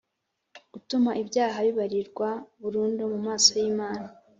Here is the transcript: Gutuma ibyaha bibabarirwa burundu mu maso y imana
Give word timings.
Gutuma 0.73 1.11
ibyaha 1.21 1.57
bibabarirwa 1.65 2.29
burundu 2.61 3.01
mu 3.13 3.19
maso 3.27 3.51
y 3.61 3.65
imana 3.71 4.07